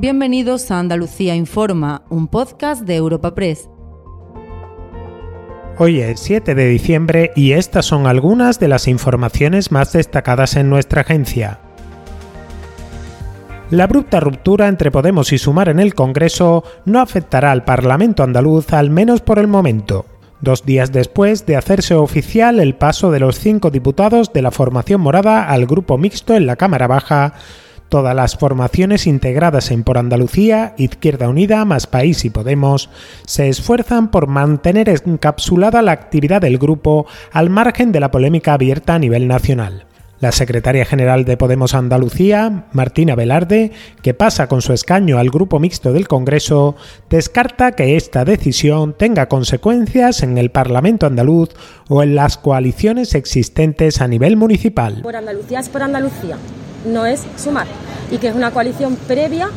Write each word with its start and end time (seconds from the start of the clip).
Bienvenidos 0.00 0.70
a 0.70 0.78
Andalucía 0.78 1.34
Informa, 1.34 2.06
un 2.08 2.26
podcast 2.26 2.84
de 2.84 2.96
Europa 2.96 3.34
Press. 3.34 3.68
Hoy 5.76 6.00
es 6.00 6.20
7 6.20 6.54
de 6.54 6.68
diciembre 6.68 7.32
y 7.36 7.52
estas 7.52 7.84
son 7.84 8.06
algunas 8.06 8.58
de 8.58 8.68
las 8.68 8.88
informaciones 8.88 9.70
más 9.70 9.92
destacadas 9.92 10.56
en 10.56 10.70
nuestra 10.70 11.02
agencia. 11.02 11.60
La 13.68 13.84
abrupta 13.84 14.20
ruptura 14.20 14.68
entre 14.68 14.90
Podemos 14.90 15.34
y 15.34 15.38
Sumar 15.38 15.68
en 15.68 15.78
el 15.78 15.94
Congreso 15.94 16.64
no 16.86 17.00
afectará 17.00 17.52
al 17.52 17.64
Parlamento 17.64 18.22
andaluz 18.22 18.72
al 18.72 18.88
menos 18.88 19.20
por 19.20 19.38
el 19.38 19.48
momento 19.48 20.06
dos 20.40 20.64
días 20.64 20.92
después 20.92 21.46
de 21.46 21.56
hacerse 21.56 21.94
oficial 21.94 22.60
el 22.60 22.74
paso 22.74 23.10
de 23.10 23.20
los 23.20 23.38
cinco 23.38 23.70
diputados 23.70 24.32
de 24.32 24.42
la 24.42 24.50
formación 24.50 25.00
morada 25.00 25.48
al 25.48 25.66
grupo 25.66 25.98
mixto 25.98 26.34
en 26.34 26.46
la 26.46 26.56
Cámara 26.56 26.86
Baja, 26.86 27.34
todas 27.90 28.16
las 28.16 28.36
formaciones 28.36 29.06
integradas 29.06 29.70
en 29.70 29.82
Por 29.84 29.98
Andalucía, 29.98 30.74
Izquierda 30.78 31.28
Unida, 31.28 31.66
Más 31.66 31.86
País 31.86 32.24
y 32.24 32.30
Podemos 32.30 32.88
se 33.26 33.48
esfuerzan 33.48 34.10
por 34.10 34.28
mantener 34.28 34.88
encapsulada 34.88 35.82
la 35.82 35.92
actividad 35.92 36.40
del 36.40 36.56
grupo 36.56 37.06
al 37.32 37.50
margen 37.50 37.92
de 37.92 38.00
la 38.00 38.10
polémica 38.10 38.54
abierta 38.54 38.94
a 38.94 38.98
nivel 38.98 39.28
nacional. 39.28 39.84
La 40.20 40.32
secretaria 40.32 40.84
general 40.84 41.24
de 41.24 41.38
Podemos 41.38 41.72
Andalucía, 41.72 42.66
Martina 42.72 43.14
Velarde, 43.14 43.72
que 44.02 44.12
pasa 44.12 44.48
con 44.48 44.60
su 44.60 44.74
escaño 44.74 45.16
al 45.16 45.30
grupo 45.30 45.58
mixto 45.58 45.94
del 45.94 46.08
Congreso, 46.08 46.76
descarta 47.08 47.72
que 47.72 47.96
esta 47.96 48.26
decisión 48.26 48.92
tenga 48.92 49.28
consecuencias 49.28 50.22
en 50.22 50.36
el 50.36 50.50
Parlamento 50.50 51.06
andaluz 51.06 51.48
o 51.88 52.02
en 52.02 52.14
las 52.14 52.36
coaliciones 52.36 53.14
existentes 53.14 54.02
a 54.02 54.08
nivel 54.08 54.36
municipal. 54.36 55.00
Por 55.02 55.16
Andalucía 55.16 55.60
es 55.60 55.70
por 55.70 55.82
Andalucía, 55.82 56.36
no 56.84 57.06
es 57.06 57.22
sumar, 57.36 57.66
y 58.10 58.18
que 58.18 58.28
es 58.28 58.34
una 58.34 58.50
coalición 58.50 58.96
previa 58.96 59.50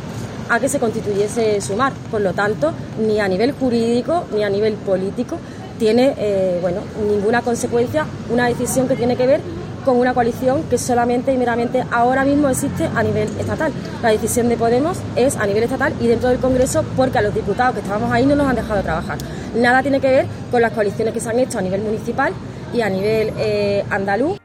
a 0.48 0.60
que 0.60 0.68
se 0.68 0.78
constituyese 0.78 1.60
sumar. 1.60 1.92
Por 2.10 2.20
lo 2.20 2.32
tanto, 2.32 2.72
ni 2.98 3.20
a 3.20 3.28
nivel 3.28 3.52
jurídico 3.52 4.24
ni 4.34 4.44
a 4.44 4.50
nivel 4.50 4.74
político 4.74 5.38
tiene 5.78 6.14
eh, 6.18 6.58
bueno, 6.60 6.80
ninguna 7.08 7.42
consecuencia 7.42 8.06
una 8.30 8.46
decisión 8.46 8.86
que 8.86 8.96
tiene 8.96 9.16
que 9.16 9.26
ver 9.26 9.40
con 9.84 9.98
una 9.98 10.14
coalición 10.14 10.62
que 10.70 10.78
solamente 10.78 11.32
y 11.32 11.36
meramente 11.36 11.84
ahora 11.90 12.24
mismo 12.24 12.48
existe 12.48 12.88
a 12.94 13.02
nivel 13.02 13.28
estatal. 13.38 13.72
La 14.02 14.10
decisión 14.10 14.48
de 14.48 14.56
Podemos 14.56 14.98
es 15.14 15.36
a 15.36 15.46
nivel 15.46 15.64
estatal 15.64 15.92
y 16.00 16.06
dentro 16.06 16.30
del 16.30 16.38
Congreso 16.38 16.84
porque 16.96 17.18
a 17.18 17.22
los 17.22 17.34
diputados 17.34 17.74
que 17.74 17.80
estábamos 17.80 18.10
ahí 18.10 18.24
no 18.24 18.34
nos 18.34 18.46
han 18.46 18.56
dejado 18.56 18.82
trabajar. 18.82 19.18
Nada 19.54 19.82
tiene 19.82 20.00
que 20.00 20.08
ver 20.08 20.26
con 20.50 20.62
las 20.62 20.72
coaliciones 20.72 21.12
que 21.12 21.20
se 21.20 21.28
han 21.28 21.38
hecho 21.38 21.58
a 21.58 21.62
nivel 21.62 21.82
municipal 21.82 22.32
y 22.72 22.80
a 22.80 22.88
nivel 22.88 23.32
eh, 23.36 23.84
andaluz. 23.90 24.43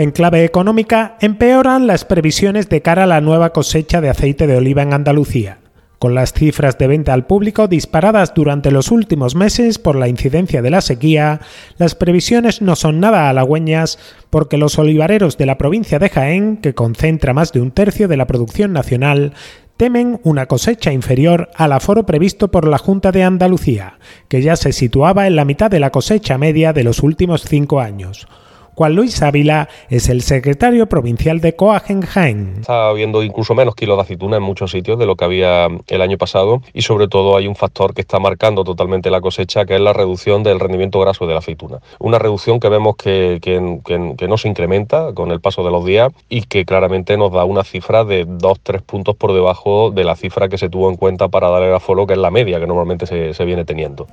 En 0.00 0.12
clave 0.12 0.46
económica, 0.46 1.18
empeoran 1.20 1.86
las 1.86 2.06
previsiones 2.06 2.70
de 2.70 2.80
cara 2.80 3.02
a 3.02 3.06
la 3.06 3.20
nueva 3.20 3.52
cosecha 3.52 4.00
de 4.00 4.08
aceite 4.08 4.46
de 4.46 4.56
oliva 4.56 4.80
en 4.80 4.94
Andalucía. 4.94 5.58
Con 5.98 6.14
las 6.14 6.32
cifras 6.32 6.78
de 6.78 6.86
venta 6.86 7.12
al 7.12 7.26
público 7.26 7.68
disparadas 7.68 8.32
durante 8.32 8.70
los 8.70 8.90
últimos 8.90 9.34
meses 9.34 9.78
por 9.78 9.96
la 9.96 10.08
incidencia 10.08 10.62
de 10.62 10.70
la 10.70 10.80
sequía, 10.80 11.42
las 11.76 11.94
previsiones 11.96 12.62
no 12.62 12.76
son 12.76 12.98
nada 12.98 13.28
halagüeñas 13.28 13.98
porque 14.30 14.56
los 14.56 14.78
olivareros 14.78 15.36
de 15.36 15.44
la 15.44 15.58
provincia 15.58 15.98
de 15.98 16.08
Jaén, 16.08 16.56
que 16.56 16.72
concentra 16.72 17.34
más 17.34 17.52
de 17.52 17.60
un 17.60 17.70
tercio 17.70 18.08
de 18.08 18.16
la 18.16 18.26
producción 18.26 18.72
nacional, 18.72 19.34
temen 19.76 20.18
una 20.24 20.46
cosecha 20.46 20.94
inferior 20.94 21.50
al 21.56 21.72
aforo 21.72 22.06
previsto 22.06 22.50
por 22.50 22.66
la 22.66 22.78
Junta 22.78 23.12
de 23.12 23.22
Andalucía, 23.22 23.98
que 24.28 24.40
ya 24.40 24.56
se 24.56 24.72
situaba 24.72 25.26
en 25.26 25.36
la 25.36 25.44
mitad 25.44 25.70
de 25.70 25.80
la 25.80 25.90
cosecha 25.90 26.38
media 26.38 26.72
de 26.72 26.84
los 26.84 27.02
últimos 27.02 27.42
cinco 27.42 27.80
años. 27.80 28.26
Juan 28.74 28.94
Luis 28.94 29.20
Ávila 29.22 29.68
es 29.88 30.08
el 30.08 30.22
secretario 30.22 30.88
provincial 30.88 31.40
de 31.40 31.54
Coagen 31.54 32.02
Jaén. 32.02 32.54
Está 32.60 32.88
habiendo 32.88 33.22
incluso 33.22 33.54
menos 33.54 33.74
kilos 33.74 33.96
de 33.96 34.02
aceituna 34.02 34.36
en 34.36 34.42
muchos 34.42 34.70
sitios 34.70 34.98
de 34.98 35.06
lo 35.06 35.16
que 35.16 35.24
había 35.24 35.68
el 35.86 36.02
año 36.02 36.18
pasado 36.18 36.62
y 36.72 36.82
sobre 36.82 37.08
todo 37.08 37.36
hay 37.36 37.46
un 37.46 37.56
factor 37.56 37.94
que 37.94 38.00
está 38.00 38.18
marcando 38.18 38.64
totalmente 38.64 39.10
la 39.10 39.20
cosecha 39.20 39.64
que 39.64 39.74
es 39.74 39.80
la 39.80 39.92
reducción 39.92 40.42
del 40.42 40.60
rendimiento 40.60 41.00
graso 41.00 41.26
de 41.26 41.34
la 41.34 41.40
aceituna. 41.40 41.80
Una 41.98 42.18
reducción 42.18 42.60
que 42.60 42.68
vemos 42.68 42.96
que, 42.96 43.38
que, 43.42 44.28
no 44.28 44.38
se 44.38 44.48
incrementa 44.48 45.12
con 45.12 45.30
el 45.32 45.40
paso 45.40 45.64
de 45.64 45.70
los 45.70 45.84
días 45.84 46.12
y 46.28 46.42
que 46.42 46.64
claramente 46.64 47.16
nos 47.16 47.32
da 47.32 47.44
una 47.44 47.64
cifra 47.64 48.04
de 48.04 48.26
2-3 48.26 48.82
puntos 48.82 49.16
por 49.16 49.32
debajo 49.32 49.90
de 49.90 50.04
la 50.04 50.16
cifra 50.16 50.48
que 50.48 50.58
se 50.58 50.68
tuvo 50.68 50.88
en 50.88 50.96
cuenta 50.96 51.28
para 51.28 51.48
dar 51.48 51.62
el 51.62 51.74
aforo 51.74 52.06
que 52.06 52.14
es 52.14 52.18
la 52.18 52.30
media 52.30 52.60
que 52.60 52.66
normalmente 52.66 53.06
se, 53.06 53.34
se 53.34 53.44
viene 53.44 53.64
teniendo. 53.64 54.06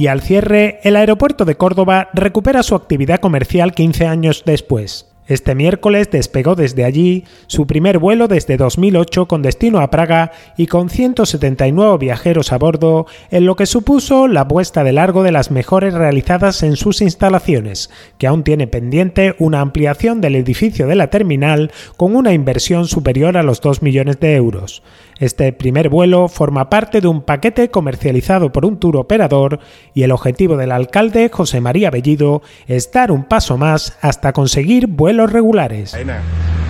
Y 0.00 0.06
al 0.06 0.22
cierre, 0.22 0.80
el 0.82 0.96
aeropuerto 0.96 1.44
de 1.44 1.58
Córdoba 1.58 2.08
recupera 2.14 2.62
su 2.62 2.74
actividad 2.74 3.20
comercial 3.20 3.74
15 3.74 4.06
años 4.06 4.42
después. 4.46 5.09
Este 5.30 5.54
miércoles 5.54 6.10
despegó 6.10 6.56
desde 6.56 6.84
allí 6.84 7.22
su 7.46 7.68
primer 7.68 8.00
vuelo 8.00 8.26
desde 8.26 8.56
2008 8.56 9.28
con 9.28 9.42
destino 9.42 9.78
a 9.78 9.88
Praga 9.88 10.32
y 10.56 10.66
con 10.66 10.90
179 10.90 11.98
viajeros 11.98 12.52
a 12.52 12.58
bordo, 12.58 13.06
en 13.30 13.46
lo 13.46 13.54
que 13.54 13.66
supuso 13.66 14.26
la 14.26 14.48
puesta 14.48 14.82
de 14.82 14.92
largo 14.92 15.22
de 15.22 15.30
las 15.30 15.52
mejores 15.52 15.94
realizadas 15.94 16.64
en 16.64 16.74
sus 16.74 17.00
instalaciones, 17.00 17.90
que 18.18 18.26
aún 18.26 18.42
tiene 18.42 18.66
pendiente 18.66 19.36
una 19.38 19.60
ampliación 19.60 20.20
del 20.20 20.34
edificio 20.34 20.88
de 20.88 20.96
la 20.96 21.10
terminal 21.10 21.70
con 21.96 22.16
una 22.16 22.32
inversión 22.32 22.88
superior 22.88 23.36
a 23.36 23.44
los 23.44 23.60
2 23.60 23.82
millones 23.82 24.18
de 24.18 24.34
euros. 24.34 24.82
Este 25.20 25.52
primer 25.52 25.90
vuelo 25.90 26.26
forma 26.28 26.70
parte 26.70 27.00
de 27.00 27.06
un 27.06 27.20
paquete 27.22 27.70
comercializado 27.70 28.50
por 28.50 28.64
un 28.64 28.80
tour 28.80 28.96
operador 28.96 29.60
y 29.94 30.02
el 30.02 30.10
objetivo 30.12 30.56
del 30.56 30.72
alcalde 30.72 31.28
José 31.30 31.60
María 31.60 31.90
Bellido 31.90 32.42
es 32.66 32.90
dar 32.90 33.12
un 33.12 33.24
paso 33.24 33.58
más 33.58 33.96
hasta 34.00 34.32
conseguir 34.32 34.86
vuelos 34.88 35.19
regulares. 35.28 35.94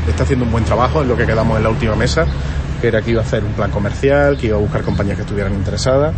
Está 0.09 0.23
haciendo 0.23 0.45
un 0.45 0.53
buen 0.53 0.65
trabajo 0.65 1.03
en 1.03 1.09
lo 1.09 1.17
que 1.17 1.27
quedamos 1.27 1.59
en 1.59 1.63
la 1.63 1.69
última 1.69 1.95
mesa, 1.95 2.27
que 2.81 2.89
era 2.89 3.03
que 3.03 3.11
iba 3.11 3.21
a 3.21 3.25
hacer 3.25 3.45
un 3.45 3.53
plan 3.53 3.71
comercial, 3.71 4.39
que 4.39 4.47
iba 4.47 4.57
a 4.57 4.61
buscar 4.61 4.83
compañías 4.83 5.17
que 5.17 5.23
estuvieran 5.23 5.55
interesadas. 5.55 6.15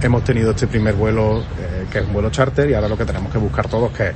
Hemos 0.00 0.22
tenido 0.22 0.52
este 0.52 0.66
primer 0.66 0.94
vuelo, 0.94 1.40
eh, 1.40 1.86
que 1.90 1.98
es 1.98 2.06
un 2.06 2.12
vuelo 2.12 2.30
charter, 2.30 2.70
y 2.70 2.74
ahora 2.74 2.88
lo 2.88 2.96
que 2.96 3.04
tenemos 3.04 3.32
que 3.32 3.38
buscar 3.38 3.68
todos 3.68 3.90
que 3.92 4.08
es 4.08 4.14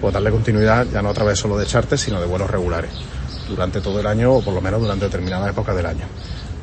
pues, 0.00 0.12
darle 0.12 0.30
continuidad, 0.30 0.86
ya 0.92 1.00
no 1.00 1.10
a 1.10 1.14
través 1.14 1.38
solo 1.38 1.56
de 1.56 1.66
charter, 1.66 1.98
sino 1.98 2.20
de 2.20 2.26
vuelos 2.26 2.50
regulares, 2.50 2.90
durante 3.48 3.80
todo 3.80 4.00
el 4.00 4.06
año 4.06 4.32
o 4.32 4.42
por 4.42 4.52
lo 4.52 4.60
menos 4.60 4.80
durante 4.80 5.06
determinadas 5.06 5.50
épocas 5.50 5.76
del 5.76 5.86
año. 5.86 6.04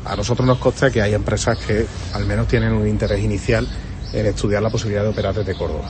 A 0.05 0.15
nosotros 0.15 0.45
nos 0.45 0.57
consta 0.57 0.91
que 0.91 1.01
hay 1.01 1.13
empresas 1.13 1.57
que 1.57 1.85
al 2.13 2.25
menos 2.25 2.47
tienen 2.47 2.73
un 2.73 2.87
interés 2.87 3.21
inicial 3.21 3.67
en 4.11 4.25
estudiar 4.25 4.61
la 4.61 4.69
posibilidad 4.69 5.03
de 5.03 5.09
operar 5.09 5.33
desde 5.33 5.55
Córdoba. 5.55 5.89